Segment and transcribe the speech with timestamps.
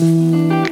[0.00, 0.62] Welcome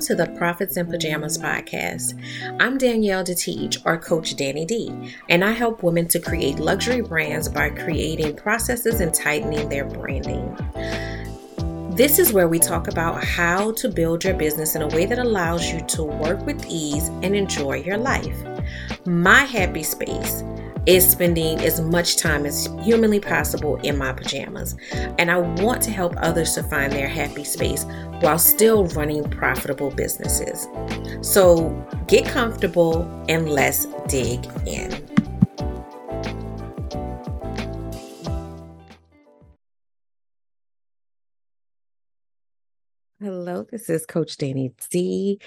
[0.00, 2.20] to the Profits in Pajamas podcast.
[2.60, 7.48] I'm Danielle Detiege, or Coach Danni D, and I help women to create luxury brands
[7.48, 10.56] by creating processes and tightening their branding.
[11.94, 15.20] This is where we talk about how to build your business in a way that
[15.20, 18.36] allows you to work with ease and enjoy your life.
[19.06, 20.42] My happy space
[20.86, 24.76] is spending as much time as humanly possible in my pajamas.
[25.18, 27.84] And I want to help others to find their happy space
[28.20, 30.68] while still running profitable businesses.
[31.22, 31.70] So
[32.06, 34.92] get comfortable and let's dig in.
[43.20, 45.40] Hello, this is Coach Danni D,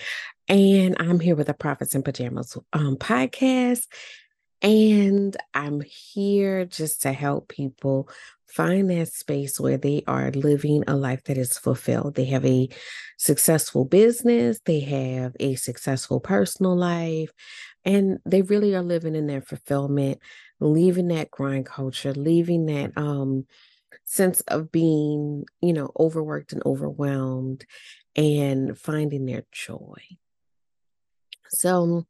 [0.47, 3.85] and I'm here with the Profits in Pajamas um, podcast.
[4.61, 8.09] And I'm here just to help people
[8.47, 12.15] find that space where they are living a life that is fulfilled.
[12.15, 12.69] They have a
[13.17, 17.29] successful business, they have a successful personal life,
[17.85, 20.19] and they really are living in their fulfillment,
[20.59, 23.45] leaving that grind culture, leaving that um
[24.05, 27.65] sense of being, you know, overworked and overwhelmed
[28.15, 29.95] and finding their joy.
[31.49, 32.05] So,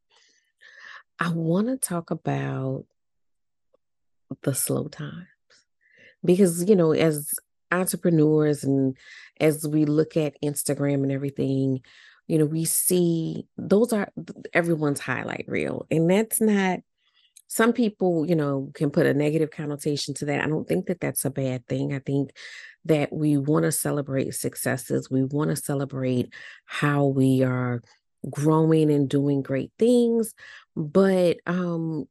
[1.20, 2.86] I want to talk about
[4.44, 5.26] the slow times
[6.24, 7.34] because, you know, as
[7.72, 8.96] entrepreneurs and
[9.40, 11.82] as we look at Instagram and everything,
[12.28, 14.10] you know, we see those are
[14.54, 15.86] everyone's highlight reel.
[15.90, 16.80] And that's not
[17.48, 20.44] some people, you know, can put a negative connotation to that.
[20.44, 21.94] I don't think that that's a bad thing.
[21.94, 22.32] I think
[22.86, 25.10] that we want to celebrate successes.
[25.10, 26.34] We want to celebrate
[26.66, 27.82] how we are
[28.30, 30.34] growing and doing great things.
[30.76, 32.08] But um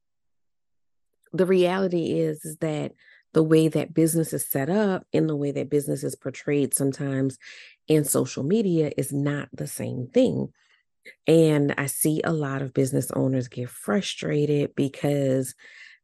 [1.33, 2.93] the reality is, is that
[3.35, 7.37] the way that business is set up and the way that business is portrayed sometimes
[7.87, 10.49] in social media is not the same thing.
[11.27, 15.55] And I see a lot of business owners get frustrated because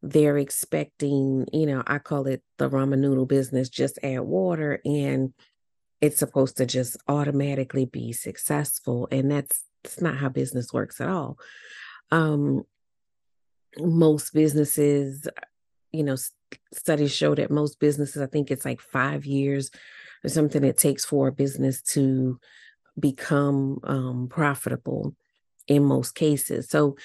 [0.02, 5.32] they're expecting, you know, I call it the ramen noodle business, just add water and
[6.00, 9.08] it's supposed to just automatically be successful.
[9.10, 11.38] And that's, that's not how business works at all.
[12.10, 12.64] Um,
[13.78, 15.26] most businesses,
[15.92, 16.16] you know,
[16.72, 19.70] studies show that most businesses, I think it's like five years
[20.24, 22.38] or something it takes for a business to
[22.98, 25.14] become um, profitable
[25.66, 26.68] in most cases.
[26.68, 26.96] So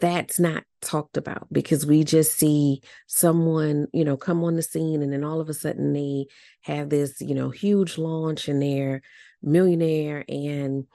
[0.00, 5.02] that's not talked about because we just see someone, you know, come on the scene
[5.02, 6.26] and then all of a sudden they
[6.62, 9.00] have this, you know, huge launch and they're
[9.42, 10.86] millionaire and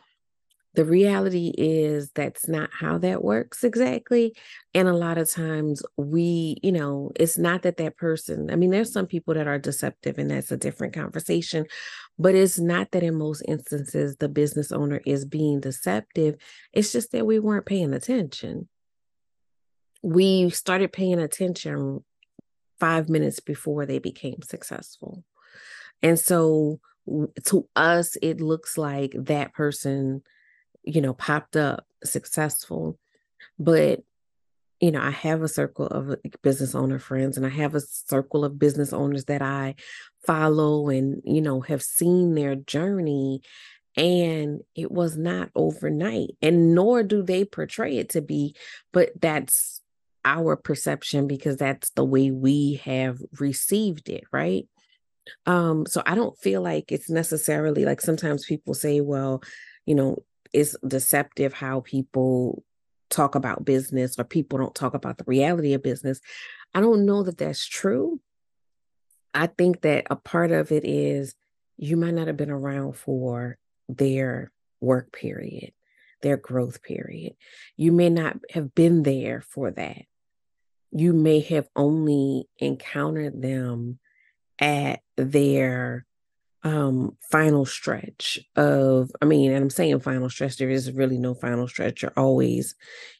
[0.75, 4.35] the reality is that's not how that works exactly
[4.73, 8.69] and a lot of times we you know it's not that that person i mean
[8.69, 11.65] there's some people that are deceptive and that's a different conversation
[12.17, 16.35] but it's not that in most instances the business owner is being deceptive
[16.73, 18.67] it's just that we weren't paying attention.
[20.01, 22.03] We started paying attention
[22.79, 25.25] 5 minutes before they became successful
[26.01, 26.79] and so
[27.45, 30.21] to us it looks like that person
[30.89, 32.97] you know, popped up successful.
[33.57, 34.03] But,
[34.79, 38.45] you know, I have a circle of business owner friends and I have a circle
[38.45, 39.75] of business owners that I
[40.25, 43.41] follow and, you know, have seen their journey.
[43.97, 48.55] And it was not overnight, and nor do they portray it to be,
[48.93, 49.81] but that's
[50.23, 54.67] our perception because that's the way we have received it, right?
[55.45, 59.41] Um, so I don't feel like it's necessarily like sometimes people say, well,
[59.85, 60.23] you know,
[60.53, 62.63] it's deceptive how people
[63.09, 66.21] talk about business or people don't talk about the reality of business.
[66.73, 68.19] I don't know that that's true.
[69.33, 71.35] I think that a part of it is
[71.77, 74.51] you might not have been around for their
[74.81, 75.71] work period,
[76.21, 77.33] their growth period.
[77.77, 80.03] You may not have been there for that.
[80.91, 83.99] You may have only encountered them
[84.59, 86.05] at their
[86.63, 91.33] um final stretch of i mean and i'm saying final stretch there is really no
[91.33, 92.75] final stretch you're always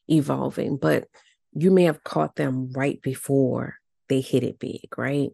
[0.10, 1.08] evolving but
[1.54, 3.76] you may have caught them right before
[4.08, 5.30] they hit it big right?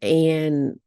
[0.00, 0.80] And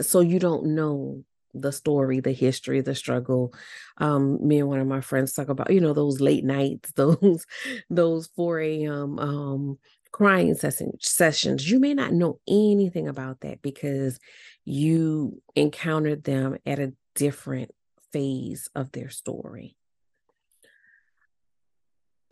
[0.00, 1.24] so you don't know
[1.54, 3.54] the story the history the struggle.
[3.96, 7.46] Um me and one of my friends talk about you know those late nights those
[7.88, 9.78] those 4 a.m um
[10.16, 14.18] crying session, sessions you may not know anything about that because
[14.64, 17.70] you encountered them at a different
[18.14, 19.76] phase of their story.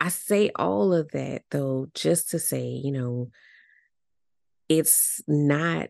[0.01, 3.29] I say all of that though, just to say, you know,
[4.67, 5.89] it's not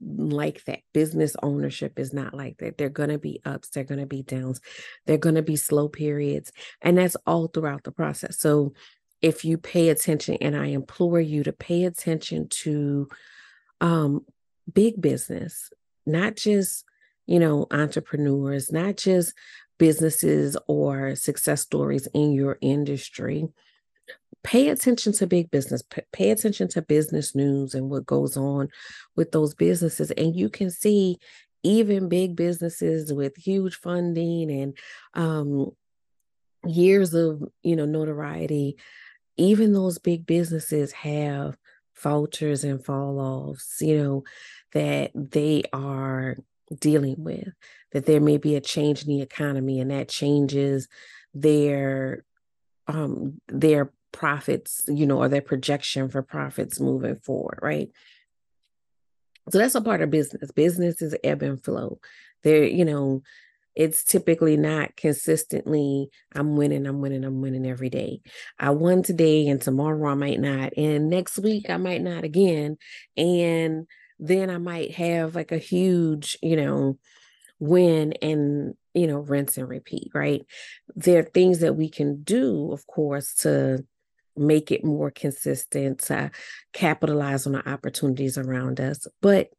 [0.00, 0.78] like that.
[0.94, 2.78] Business ownership is not like that.
[2.78, 4.62] They're going to be ups, they're going to be downs,
[5.04, 6.52] they're going to be slow periods.
[6.80, 8.40] And that's all throughout the process.
[8.40, 8.72] So
[9.22, 13.08] if you pay attention, and I implore you to pay attention to
[13.80, 14.24] um,
[14.72, 15.70] big business,
[16.04, 16.84] not just,
[17.26, 19.34] you know, entrepreneurs, not just
[19.78, 23.48] businesses or success stories in your industry.
[24.42, 28.68] Pay attention to big business pay attention to business news and what goes on
[29.16, 31.18] with those businesses and you can see
[31.64, 34.78] even big businesses with huge funding and
[35.14, 35.72] um,
[36.64, 38.76] years of you know notoriety
[39.36, 41.56] even those big businesses have
[41.94, 44.24] falters and fall offs you know
[44.72, 46.36] that they are
[46.78, 47.48] dealing with
[47.92, 50.88] that there may be a change in the economy and that changes
[51.32, 52.24] their
[52.88, 57.90] um their profits, you know, or their projection for profits moving forward, right?
[59.50, 60.50] So that's a part of business.
[60.50, 62.00] Business is ebb and flow.
[62.42, 63.22] There, you know,
[63.76, 68.20] it's typically not consistently i'm winning i'm winning i'm winning every day
[68.58, 72.76] i won today and tomorrow i might not and next week i might not again
[73.16, 73.86] and
[74.18, 76.98] then i might have like a huge you know
[77.58, 80.44] win and you know rinse and repeat right
[80.94, 83.84] there are things that we can do of course to
[84.36, 86.30] make it more consistent, to
[86.72, 89.06] capitalize on the opportunities around us.
[89.20, 89.50] But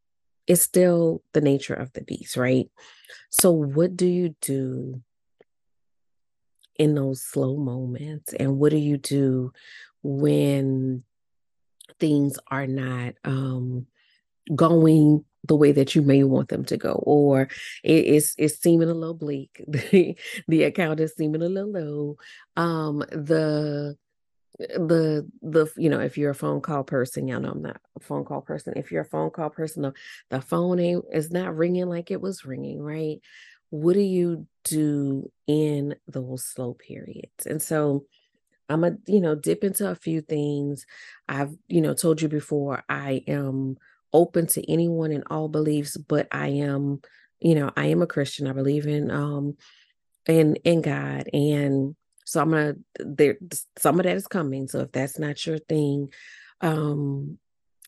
[0.47, 2.69] it's still the nature of the beast, right?
[3.29, 5.01] So, what do you do
[6.77, 8.33] in those slow moments?
[8.33, 9.51] And what do you do
[10.03, 11.03] when
[11.99, 13.87] things are not um,
[14.55, 17.43] going the way that you may want them to go or
[17.83, 19.63] it, it's it's seeming a little bleak
[20.47, 22.17] the, account is seeming a little low
[22.61, 23.95] um the
[24.59, 27.99] the the you know if you're a phone call person y'all know i'm not a
[27.99, 28.73] phone call person.
[28.75, 29.93] If you're a phone call person the,
[30.29, 33.19] the phone ain't is not ringing like it was ringing right?
[33.69, 37.45] What do you do in those slow periods?
[37.45, 38.05] And so
[38.69, 40.85] i'm a you know dip into a few things.
[41.29, 43.77] I've you know told you before i am
[44.13, 47.01] open to anyone and all beliefs but i am
[47.39, 48.47] you know i am a christian.
[48.47, 49.55] I believe in um
[50.27, 51.29] in in god.
[51.33, 51.95] And
[52.27, 53.37] so I'm gonna there
[53.77, 54.67] some of that is coming.
[54.67, 56.09] So if that's not your thing,
[56.59, 57.37] um,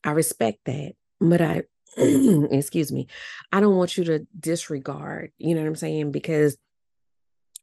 [0.02, 0.94] I respect that.
[1.20, 1.64] But I
[1.98, 3.08] excuse me,
[3.52, 6.14] I don't want you to disregard, you know what I'm saying?
[6.14, 6.58] Because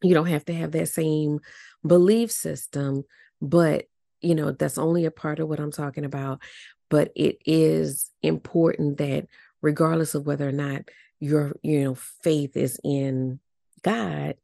[0.02, 1.40] you don't have to have that same
[1.86, 3.04] belief system,
[3.40, 3.86] but
[4.20, 6.42] you know, that's only a part of what I'm talking about.
[6.90, 9.28] But it is important that
[9.62, 10.82] regardless of whether or not
[11.20, 13.40] your, you know, faith is in
[13.80, 14.34] God,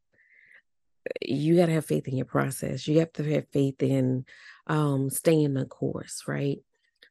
[1.20, 2.86] you got to have faith in your process.
[2.86, 4.24] You have to have faith in
[4.66, 6.58] um, staying the course, right?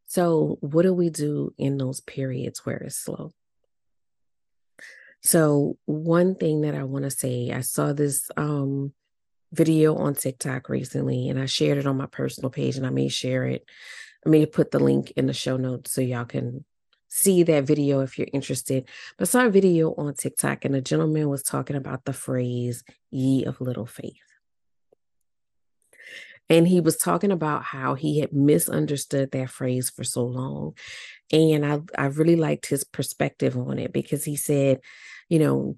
[0.06, 3.32] So, what do we do in those periods where it's slow?
[5.22, 8.94] So, one thing that I want to say, I saw this um,
[9.54, 13.08] video on TikTok recently, and I shared it on my personal page, and I may
[13.08, 13.66] share it.
[14.26, 16.66] I may put the link in the show notes so y'all can
[17.14, 18.88] see that video if you're interested.
[19.18, 22.84] But I saw a video on TikTok and a gentleman was talking about the phrase
[23.12, 24.16] ye of little faith.
[26.50, 30.76] And he was talking about how he had misunderstood that phrase for so long.
[31.32, 34.80] And I, I really liked his perspective on it because he said,
[35.28, 35.78] you know,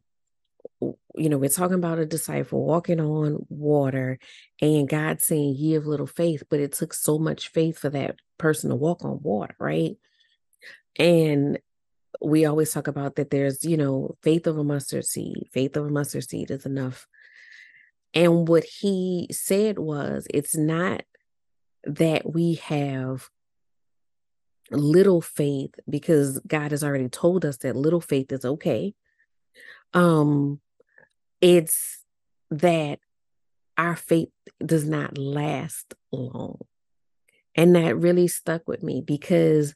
[1.15, 4.19] you know, we're talking about a disciple walking on water
[4.61, 8.17] and God saying, ye of little faith, but it took so much faith for that
[8.37, 9.97] person to walk on water, right?
[10.97, 11.59] And
[12.21, 15.47] we always talk about that there's, you know, faith of a mustard seed.
[15.51, 17.07] Faith of a mustard seed is enough.
[18.13, 21.03] And what he said was, it's not
[21.85, 23.29] that we have
[24.71, 28.93] little faith because God has already told us that little faith is okay.
[29.93, 30.59] Um,
[31.41, 32.03] it's
[32.51, 32.99] that
[33.77, 34.29] our faith
[34.63, 36.59] does not last long.
[37.55, 39.75] And that really stuck with me because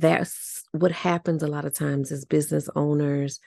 [0.00, 3.40] that's what happens a lot of times as business owners.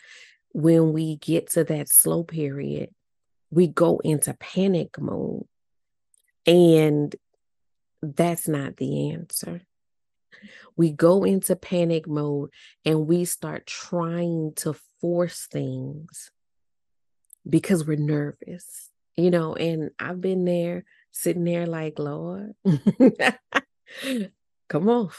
[0.51, 2.89] When we get to that slow period
[3.53, 5.45] we go into panic mode
[6.47, 7.15] and
[8.01, 9.61] that's not the answer.
[10.75, 12.49] We go into panic mode
[12.83, 16.31] and we start trying to force things
[17.47, 22.53] because we're nervous you know and i've been there sitting there like lord
[24.69, 25.09] come on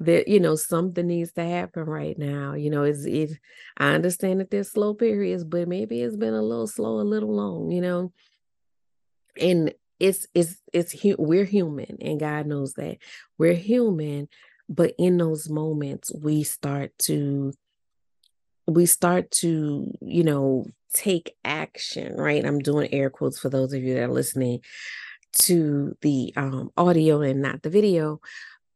[0.00, 3.38] that you know something needs to happen right now you know it's it
[3.76, 7.34] i understand that there's slow periods but maybe it's been a little slow a little
[7.34, 8.12] long you know?
[9.40, 12.98] And it's it's it's we're human and god knows that.
[13.38, 14.28] We're human
[14.68, 17.52] but in those moments we start to
[18.66, 22.44] we start to you know take action right?
[22.44, 24.60] I'm doing air quotes for those of you that are listening
[25.32, 28.20] to the um, audio and not the video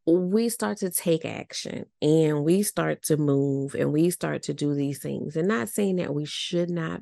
[0.06, 4.74] we start to take action and we start to move and we start to do
[4.74, 7.00] these things and not saying that we should not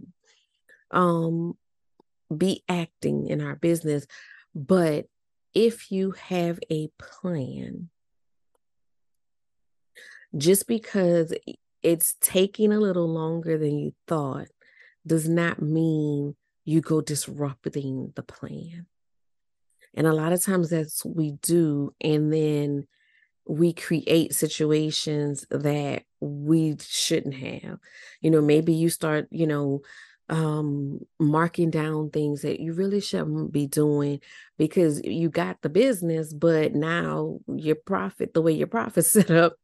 [0.90, 1.54] um
[2.34, 4.06] be acting in our business
[4.54, 5.06] but
[5.52, 7.90] if you have a plan
[10.37, 11.32] just because
[11.82, 14.49] it's taking a little longer than you thought
[15.06, 16.34] does not mean
[16.64, 18.87] you go disrupting the plan.
[19.95, 21.95] And a lot of times that's what we do.
[22.01, 22.87] And then
[23.47, 27.79] we create situations that we shouldn't have.
[28.21, 29.83] You know, maybe you start, you know,
[30.31, 34.21] um marking down things that you really shouldn't be doing
[34.57, 39.57] because you got the business but now your profit the way your profit set up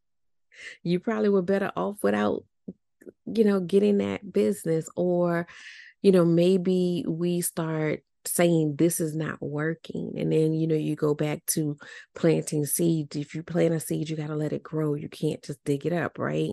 [0.83, 2.45] you probably were better off without
[3.25, 5.47] you know getting that business or
[6.03, 10.95] you know maybe we start saying this is not working and then you know you
[10.95, 11.77] go back to
[12.15, 15.43] planting seeds if you plant a seed you got to let it grow you can't
[15.43, 16.53] just dig it up right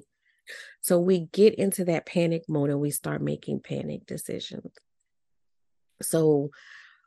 [0.80, 4.72] so we get into that panic mode and we start making panic decisions
[6.02, 6.50] so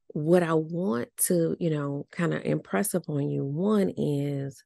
[0.08, 4.62] what i want to you know kind of impress upon you one is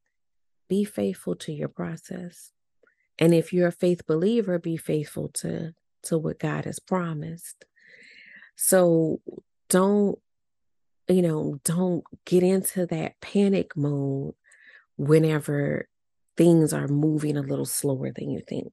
[0.69, 2.53] be faithful to your process.
[3.19, 5.75] And if you're a faith believer, be faithful to,
[6.05, 7.65] to what God has promised.
[8.57, 9.21] So
[9.69, 10.19] don't,
[11.09, 14.35] you know, don't get into that panic mode
[14.97, 15.89] whenever
[16.37, 18.73] things are moving a little slower than you think.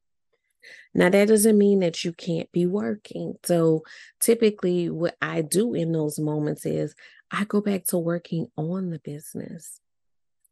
[0.93, 3.35] Now, that doesn't mean that you can't be working.
[3.43, 3.83] So,
[4.19, 6.93] typically, what I do in those moments is
[7.31, 9.79] I go back to working on the business.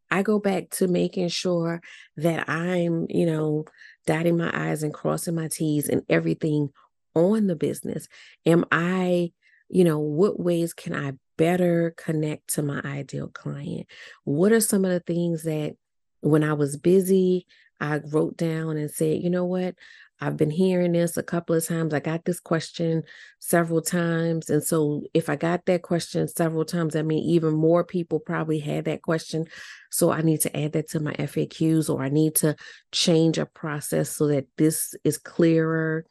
[0.09, 1.81] I go back to making sure
[2.17, 3.65] that I'm, you know,
[4.07, 6.69] dotting my I's and crossing my T's and everything
[7.13, 8.07] on the business.
[8.45, 9.33] Am I,
[9.69, 13.87] you know, what ways can I better connect to my ideal client?
[14.23, 15.75] What are some of the things that
[16.21, 17.45] when I was busy,
[17.79, 19.75] I wrote down and said, you know what?
[20.21, 21.93] I've been hearing this a couple of times.
[21.93, 23.03] I got this question
[23.39, 24.49] several times.
[24.49, 28.59] And so, if I got that question several times, I mean, even more people probably
[28.59, 29.45] had that question.
[29.91, 32.55] So, I need to add that to my FAQs or I need to
[32.91, 36.05] change a process so that this is clearer.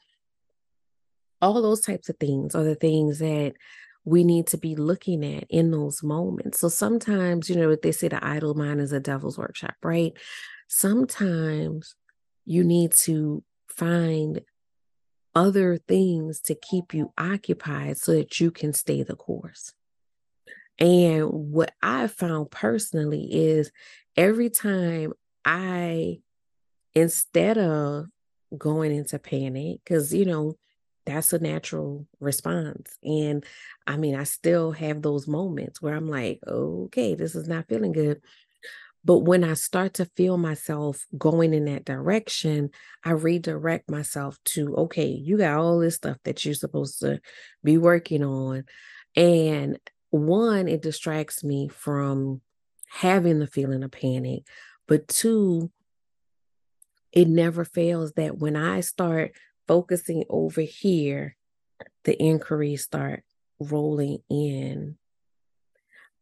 [1.41, 3.55] All those types of things are the things that
[4.05, 6.61] we need to be looking at in those moments.
[6.61, 10.13] So, sometimes, you know, they say the idle mind is a devil's workshop, right?
[10.69, 11.95] Sometimes
[12.45, 14.41] you need to find
[15.35, 19.73] other things to keep you occupied so that you can stay the course.
[20.79, 23.71] And what I found personally is
[24.17, 25.13] every time
[25.45, 26.21] I,
[26.95, 28.07] instead of
[28.57, 30.57] going into panic, because, you know,
[31.09, 32.99] that's a natural response.
[33.03, 33.45] And
[33.87, 37.93] I mean, I still have those moments where I'm like, okay, this is not feeling
[37.93, 38.21] good.
[39.05, 42.71] But when I start to feel myself going in that direction,
[43.03, 47.21] I redirect myself to, okay, you got all this stuff that you're supposed to
[47.65, 48.65] be working on.
[49.17, 49.79] And
[50.11, 52.43] one, it distracts me from
[52.87, 54.43] having the feeling of panic.
[54.87, 55.71] But two,
[57.13, 59.33] it never fails that when I start
[59.69, 61.37] focusing over here,
[62.05, 63.23] the inquiries start
[63.61, 64.97] rolling in.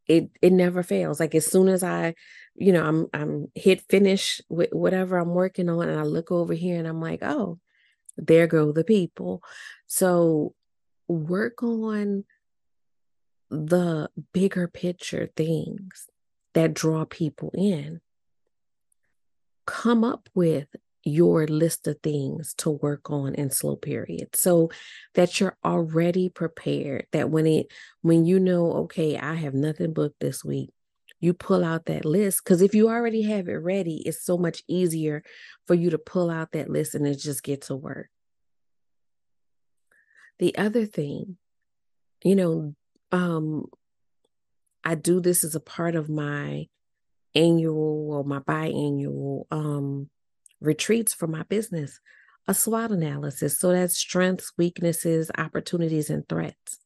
[0.07, 1.19] It it never fails.
[1.19, 2.15] Like as soon as i
[2.55, 6.55] you know i'm i'm hit finish with whatever i'm working on and i look over
[6.55, 7.59] here and i'm like oh
[8.17, 9.43] there go the people.
[9.87, 10.55] So
[11.09, 12.25] work on
[13.51, 16.09] the bigger picture things
[16.55, 18.01] that draw people in.
[19.67, 20.69] Come up with
[21.07, 24.71] your list of things to work on in slow periods so
[25.15, 27.67] that you're already prepared that when it
[28.03, 30.71] when you know okay i have nothing booked this week
[31.21, 34.63] you pull out that list because if you already have it ready it's so much
[34.69, 35.23] easier
[35.67, 38.09] for you to pull out that list and just get to work.
[40.39, 41.39] The other thing
[42.23, 42.75] you know
[43.13, 43.67] um
[44.85, 46.67] i do this as a part of my
[47.35, 50.09] annual or my biannual um
[50.67, 52.01] retreats for my business,
[52.47, 53.59] a SWOT analysis.
[53.59, 56.79] So that's strengths, weaknesses, opportunities, and threats.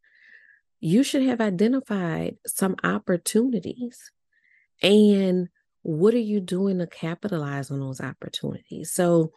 [0.80, 4.12] You should have identified some opportunities.
[4.82, 5.48] And
[5.82, 8.92] what are you doing to capitalize on those opportunities?
[8.92, 9.32] So,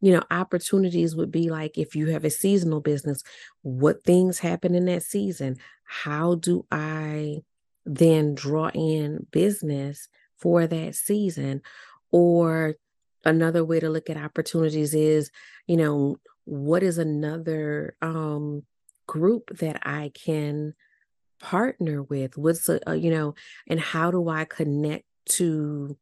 [0.00, 3.22] you know, opportunities would be like if you have a seasonal business,
[3.62, 5.56] what things happen in that season?
[5.84, 7.38] How do I
[7.84, 11.62] then draw in business for that season?
[12.10, 12.76] Or
[13.24, 15.30] another way to look at opportunities is,
[15.66, 18.62] you know, what is another um,
[19.06, 20.74] group that I can
[21.40, 22.38] partner with?
[22.38, 23.34] What's a, uh, you know,
[23.66, 25.96] and how do I connect to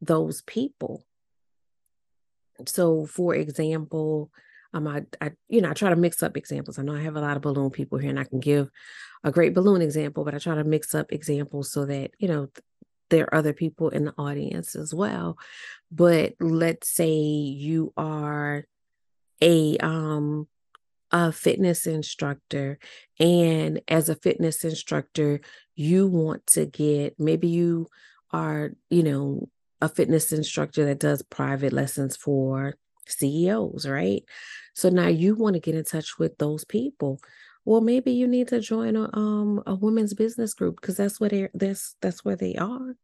[0.00, 1.04] those people?
[2.66, 4.30] So, for example,
[4.72, 6.78] um, I, I, you know, I try to mix up examples.
[6.78, 8.70] I know I have a lot of balloon people here, and I can give
[9.22, 12.48] a great balloon example, but I try to mix up examples so that you know
[13.14, 15.38] there are other people in the audience as well.
[15.92, 18.64] But let's say you are
[19.40, 20.48] a um
[21.12, 22.78] a fitness instructor
[23.20, 25.40] and as a fitness instructor
[25.76, 27.86] you want to get maybe you
[28.32, 29.48] are you know
[29.80, 32.74] a fitness instructor that does private lessons for
[33.06, 34.24] CEOs right
[34.74, 37.20] so now you want to get in touch with those people
[37.64, 41.30] well maybe you need to join a um a women's business group because that's where
[41.30, 42.96] they that's that's where they are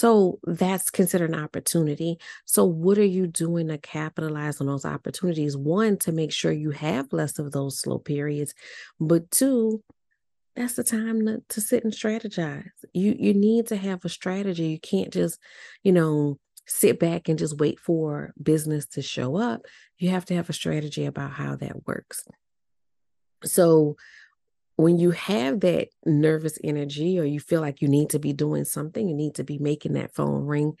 [0.00, 2.18] so that's considered an opportunity.
[2.46, 5.58] So, what are you doing to capitalize on those opportunities?
[5.58, 8.54] One, to make sure you have less of those slow periods,
[8.98, 9.82] but two,
[10.56, 12.70] that's the time to, to sit and strategize.
[12.94, 14.68] You you need to have a strategy.
[14.68, 15.38] You can't just,
[15.84, 19.66] you know, sit back and just wait for business to show up.
[19.98, 22.26] You have to have a strategy about how that works.
[23.44, 23.96] So
[24.80, 28.64] when you have that nervous energy or you feel like you need to be doing
[28.64, 30.76] something, you need to be making that phone ring,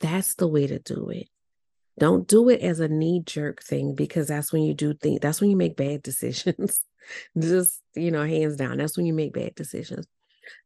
[0.00, 1.28] that's the way to do it.
[1.98, 5.40] Don't do it as a knee jerk thing because that's when you do think that's
[5.40, 6.80] when you make bad decisions.
[7.38, 10.06] Just, you know, hands down, that's when you make bad decisions.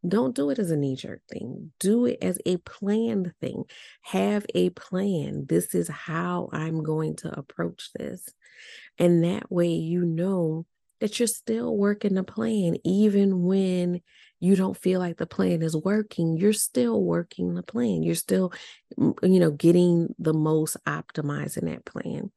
[0.06, 1.72] Don't do it as a knee jerk thing.
[1.80, 3.64] Do it as a planned thing.
[4.02, 5.46] Have a plan.
[5.48, 8.28] This is how I'm going to approach this.
[8.98, 10.66] And that way, you know
[11.02, 14.00] that you're still working the plan, even when
[14.38, 18.04] you don't feel like the plan is working, you're still working the plan.
[18.04, 18.52] You're still,
[18.96, 22.30] you know, getting the most optimized in that plan.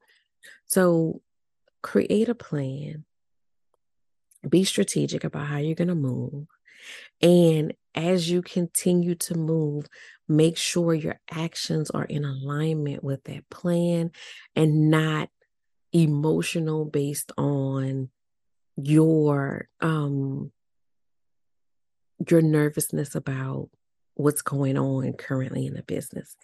[0.66, 1.22] So
[1.80, 3.04] create a plan,
[4.48, 6.48] be strategic about how you're going to move.
[7.22, 9.86] And as you continue to move,
[10.26, 14.10] make sure your actions are in alignment with that plan
[14.56, 15.28] and not
[15.92, 18.10] emotional based on
[18.76, 20.52] your um
[22.28, 23.68] your nervousness about
[24.14, 26.36] what's going on currently in the business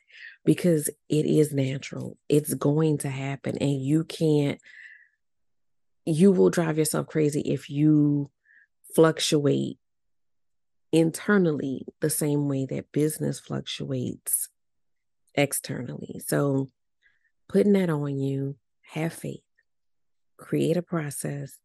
[0.45, 2.19] because it is natural.
[2.29, 4.61] It's going to happen and you can't
[6.05, 8.31] you will drive yourself crazy if you
[8.95, 9.79] fluctuate
[10.91, 14.49] internally the same way that business fluctuates
[15.35, 16.21] externally.
[16.27, 16.69] So
[17.49, 19.41] putting that on you have faith
[20.37, 21.57] create a process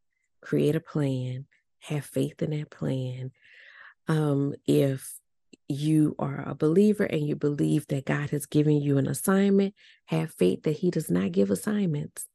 [0.48, 1.46] create a plan,
[1.80, 3.32] have faith in that plan.
[4.08, 5.20] Um, if
[5.68, 9.74] you are a believer and you believe that God has given you an assignment,
[10.06, 12.28] have faith that He does not give assignments,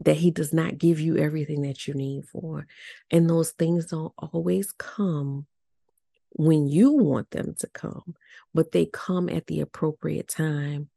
[0.00, 2.66] that He does not give you everything that you need for.
[3.10, 5.46] And those things don't always come
[6.32, 8.14] when you want them to come,
[8.52, 10.90] but they come at the appropriate time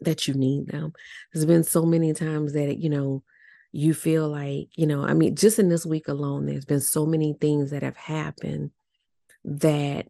[0.00, 0.92] that you need them.
[1.32, 3.22] There's been so many times that, you know,
[3.72, 7.04] you feel like, you know, I mean, just in this week alone, there's been so
[7.04, 8.70] many things that have happened
[9.44, 10.06] that,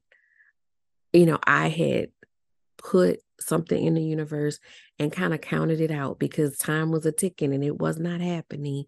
[1.13, 2.11] you know, I had
[2.77, 4.61] put something in the universe
[4.99, 8.21] and kind of counted it out because time was a ticking and it was not
[8.21, 8.85] happening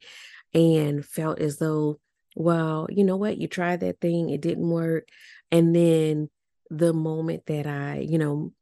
[0.54, 1.98] and felt as though,
[2.36, 5.08] well, you know what, you tried that thing, it didn't work.
[5.50, 6.30] And then
[6.70, 8.52] the moment that I, you know,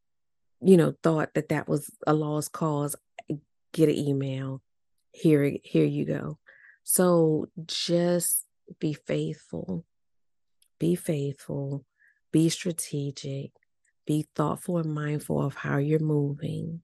[0.61, 2.95] you know, thought that that was a lost cause,
[3.73, 4.61] get an email
[5.11, 6.37] here here you go.
[6.83, 8.45] So just
[8.79, 9.85] be faithful
[10.79, 11.83] be faithful
[12.31, 13.51] be strategic
[14.05, 16.81] be thoughtful and mindful of how you're moving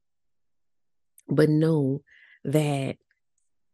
[1.27, 2.01] but know
[2.43, 2.97] that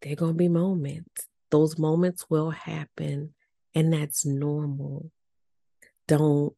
[0.02, 1.28] there are going to be moments.
[1.50, 3.34] Those moments will happen
[3.76, 5.12] and that's normal.
[6.08, 6.54] Don't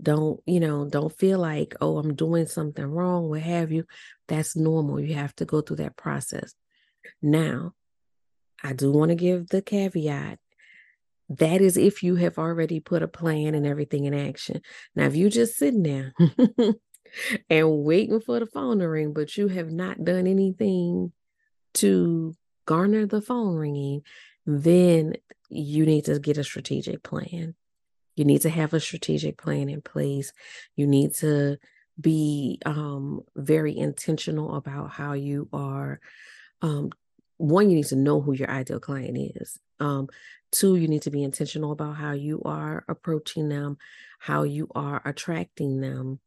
[0.00, 3.84] don't you know don't feel like oh i'm doing something wrong what have you.
[4.28, 5.00] That's normal.
[5.00, 6.54] You have to go through that process
[7.20, 7.74] now,
[8.62, 10.38] I do want to give the caveat
[11.38, 14.60] that is if you have already put a plan and everything in action.
[14.94, 16.14] Now, if you just sitting there
[17.50, 21.12] and waiting for the phone to ring, but you have not done anything
[21.74, 22.34] to
[22.66, 24.02] garner the phone ringing,
[24.44, 25.14] then
[25.48, 27.54] you need to get a strategic plan.
[28.16, 30.32] You need to have a strategic plan in place.
[30.76, 31.56] You need to
[31.98, 36.00] be um, very intentional about how you are
[36.62, 36.90] um,
[37.36, 39.58] one, you need to know who your ideal client is.
[39.80, 40.08] Um,
[40.52, 43.78] two, you need to be intentional about how you are approaching them,
[44.20, 46.20] how you are attracting them.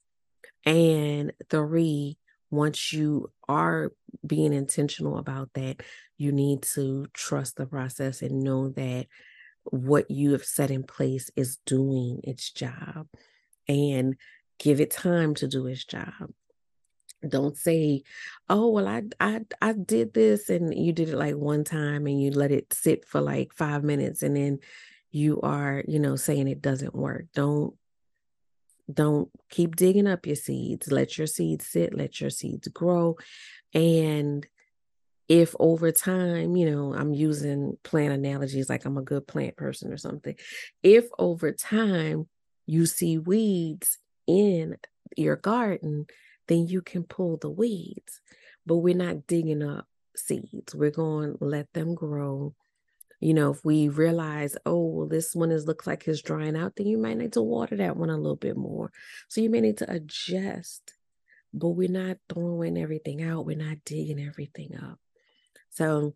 [0.66, 2.18] And three,
[2.52, 3.94] once you are
[4.26, 5.82] being intentional about that,
[6.18, 9.08] you need to trust the process and know that
[9.64, 13.08] what you have set in place is doing its job
[13.68, 14.16] and
[14.60, 16.32] give it time to do its job
[17.26, 18.04] don't say
[18.50, 22.22] oh well I, I i did this and you did it like one time and
[22.22, 24.60] you let it sit for like five minutes and then
[25.16, 27.28] you are you know saying it doesn't work.
[27.34, 27.74] Don't
[28.94, 30.92] don't keep digging up your seeds.
[30.92, 33.16] Let your seeds sit let your seeds grow.
[33.74, 34.46] And
[35.30, 39.92] if over time, you know, I'm using plant analogies like I'm a good plant person
[39.92, 40.36] or something.
[40.84, 42.28] If over time
[42.66, 44.76] you see weeds in
[45.16, 46.08] your garden,
[46.48, 48.22] then you can pull the weeds.
[48.66, 50.74] But we're not digging up seeds.
[50.74, 52.56] We're going to let them grow.
[53.20, 56.76] You know, if we realize, oh, well, this one is looks like it's drying out,
[56.76, 58.92] then you might need to water that one a little bit more.
[59.30, 60.94] So you may need to adjust,
[61.54, 63.46] but we're not throwing everything out.
[63.46, 65.00] We're not digging everything up.
[65.70, 66.14] So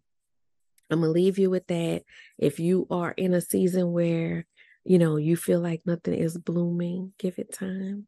[0.90, 2.04] I'm to leave you with that.
[2.38, 4.46] If you are in a season where,
[4.84, 8.08] you know, you feel like nothing is blooming, give it time.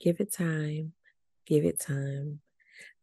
[0.00, 0.92] Give it time.
[1.48, 2.40] Give it time.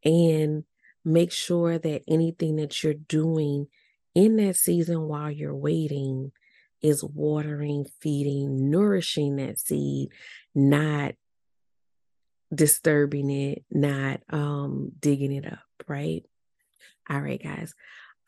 [0.04, 0.64] And
[1.04, 3.66] make sure that anything that you're doing
[4.14, 6.32] in that season while you're waiting
[6.80, 10.10] is watering, feeding, nourishing that seed,
[10.54, 11.14] not
[12.54, 16.22] disturbing it, not um digging it up, right?
[17.10, 17.74] All right, guys.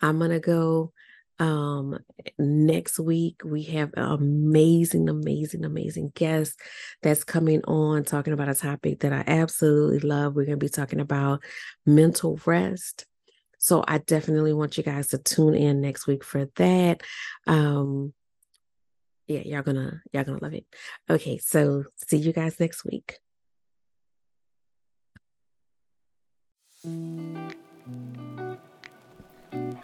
[0.01, 0.93] I'm going to go
[1.39, 1.97] um
[2.39, 6.59] next week we have an amazing amazing amazing guest
[7.03, 10.35] that's coming on talking about a topic that i absolutely love.
[10.35, 11.43] We're going to be talking about
[11.87, 13.07] mental rest.
[13.59, 17.03] So i definitely want you guys to tune in next week for that.
[17.47, 18.13] Um
[19.27, 20.67] yeah y'all gonna y'all gonna love it.
[21.09, 23.19] Okay so see you guys next week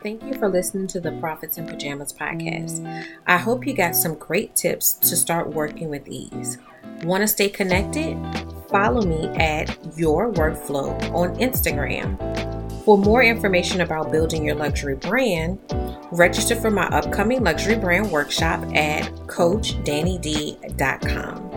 [0.05, 2.85] Thank you for listening to the Profits in Pajamas podcast.
[3.27, 6.59] I hope you got some great tips to start working with ease.
[7.05, 8.19] Want to stay connected?
[8.69, 12.19] Follow me at Your Workflow on Instagram.
[12.85, 15.59] For more information about building your luxury brand,
[16.13, 21.54] register for my upcoming luxury brand workshop at CoachDanniD.com.